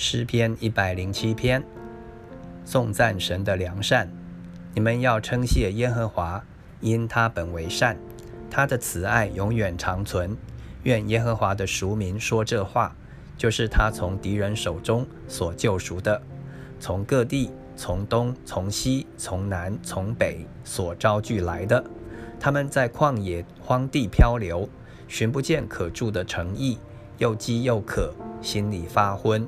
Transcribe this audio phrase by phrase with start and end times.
[0.00, 1.60] 诗篇一百零七篇，
[2.64, 4.08] 颂赞神的良善。
[4.72, 6.40] 你们要称谢耶和华，
[6.80, 7.98] 因他本为善，
[8.48, 10.36] 他的慈爱永远长存。
[10.84, 12.94] 愿耶和华的赎民说这话，
[13.36, 16.22] 就是他从敌人手中所救赎的，
[16.78, 21.84] 从各地、从东、从西、从南、从北所招聚来的。
[22.38, 24.68] 他们在旷野荒地漂流，
[25.08, 26.78] 寻不见可住的城邑，
[27.18, 29.44] 又饥又渴，心里发昏。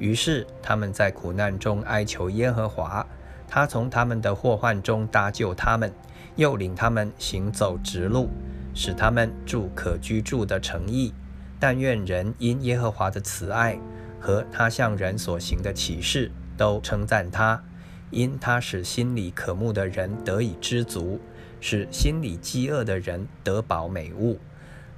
[0.00, 3.06] 于是他们在苦难中哀求耶和华，
[3.46, 5.92] 他从他们的祸患中搭救他们，
[6.36, 8.30] 又领他们行走直路，
[8.74, 11.12] 使他们住可居住的城邑。
[11.58, 13.78] 但愿人因耶和华的慈爱
[14.18, 17.62] 和他向人所行的启示，都称赞他，
[18.08, 21.20] 因他使心里渴慕的人得以知足，
[21.60, 24.38] 使心里饥饿的人得饱美物。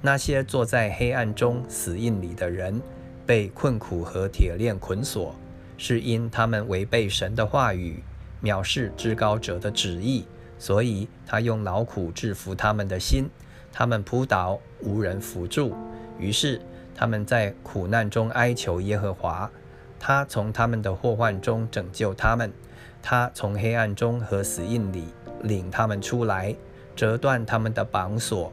[0.01, 2.81] 那些坐在黑暗中死印里的人。
[3.25, 5.35] 被困苦和铁链捆锁，
[5.77, 8.03] 是因他们违背神的话语，
[8.41, 10.25] 藐视至高者的旨意，
[10.57, 13.29] 所以他用劳苦制服他们的心，
[13.71, 15.75] 他们扑倒，无人扶助。
[16.19, 16.61] 于是
[16.95, 19.49] 他们在苦难中哀求耶和华，
[19.99, 22.51] 他从他们的祸患中拯救他们，
[23.01, 25.05] 他从黑暗中和死印里
[25.41, 26.55] 领他们出来，
[26.95, 28.51] 折断他们的绑锁。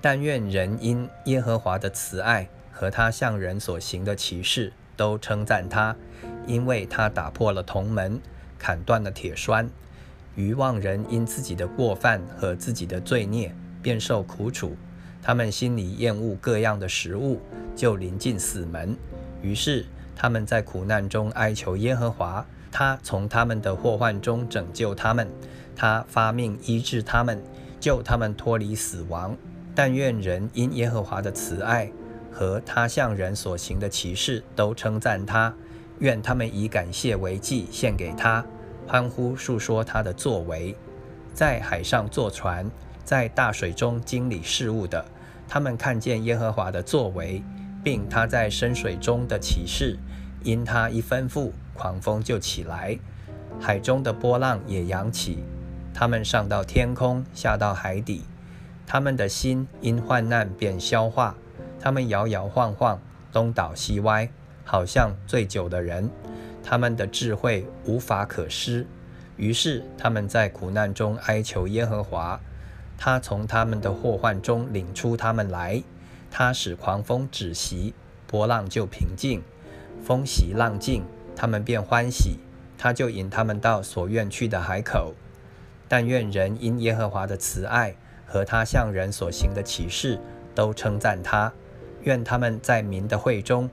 [0.00, 2.48] 但愿人因耶和华的慈爱。
[2.70, 5.96] 和他向人所行的奇事，都称赞他，
[6.46, 8.20] 因为他打破了铜门，
[8.58, 9.70] 砍断了铁栓。
[10.36, 14.76] 愚妄人因自己的过犯和自己的罪孽，便受苦楚。
[15.22, 17.40] 他们心里厌恶各样的食物，
[17.76, 18.96] 就临近死门。
[19.42, 19.84] 于是
[20.16, 25.28] 他们在苦难中哀求耶和华，他从他们的祸患中拯救他们，
[25.76, 27.42] 他发命医治他们，
[27.78, 29.36] 救他们脱离死亡。
[29.74, 31.90] 但愿人因耶和华的慈爱。
[32.30, 35.54] 和他向人所行的奇事都称赞他，
[35.98, 38.44] 愿他们以感谢为祭献给他，
[38.86, 40.76] 欢呼述说他的作为。
[41.32, 42.70] 在海上坐船，
[43.04, 45.04] 在大水中经理事务的，
[45.48, 47.42] 他们看见耶和华的作为，
[47.82, 49.98] 并他在深水中的启示。
[50.42, 52.98] 因他一吩咐，狂风就起来，
[53.60, 55.44] 海中的波浪也扬起。
[55.92, 58.22] 他们上到天空，下到海底，
[58.86, 61.36] 他们的心因患难便消化。
[61.80, 63.00] 他们摇摇晃晃，
[63.32, 64.28] 东倒西歪，
[64.64, 66.10] 好像醉酒的人。
[66.62, 68.86] 他们的智慧无法可施。
[69.36, 72.38] 于是他们在苦难中哀求耶和华，
[72.98, 75.82] 他从他们的祸患中领出他们来。
[76.30, 77.94] 他使狂风止息，
[78.26, 79.42] 波浪就平静。
[80.04, 81.02] 风息浪静，
[81.34, 82.38] 他们便欢喜。
[82.76, 85.14] 他就引他们到所愿去的海口。
[85.88, 90.20] 但愿人因耶和华的慈爱和他向人所行的奇事，
[90.54, 91.52] 都称赞他。
[92.02, 93.68] 愿他们在民的会中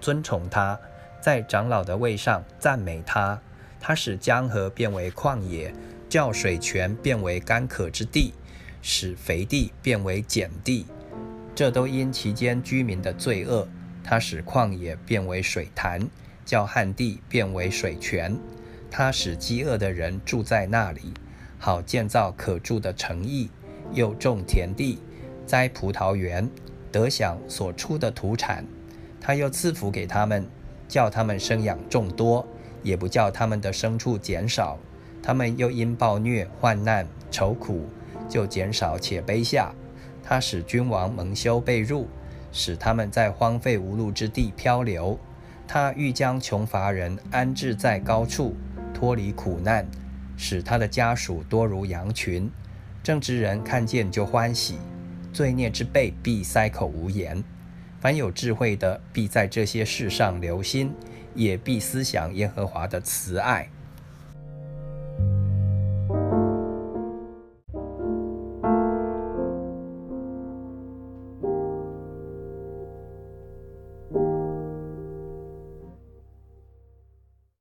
[0.00, 0.78] 尊崇他，
[1.20, 3.40] 在长老的位上赞美他。
[3.80, 5.74] 他使江河变为旷野，
[6.08, 8.32] 叫水泉变为干渴之地，
[8.80, 10.86] 使肥地变为碱地。
[11.54, 13.66] 这都因其间居民的罪恶。
[14.04, 16.00] 他使旷野变为水潭，
[16.44, 18.36] 叫旱地变为水泉。
[18.90, 21.14] 他使饥饿的人住在那里，
[21.58, 23.48] 好建造可住的城邑，
[23.92, 24.98] 又种田地，
[25.46, 26.50] 栽葡萄园。
[26.92, 28.64] 得享所出的土产，
[29.20, 30.46] 他又赐福给他们，
[30.86, 32.46] 叫他们生养众多，
[32.82, 34.78] 也不叫他们的牲畜减少。
[35.22, 37.88] 他们又因暴虐、患难、愁苦，
[38.28, 39.72] 就减少且卑下。
[40.22, 42.08] 他使君王蒙羞被辱，
[42.52, 45.18] 使他们在荒废无路之地漂流。
[45.66, 48.54] 他欲将穷乏人安置在高处，
[48.92, 49.86] 脱离苦难，
[50.36, 52.50] 使他的家属多如羊群。
[53.02, 54.76] 正直人看见就欢喜。
[55.32, 57.42] 罪孽之辈必塞口无言，
[58.00, 60.92] 凡有智慧的必在这些事上留心，
[61.34, 63.68] 也必思想耶和华的慈爱。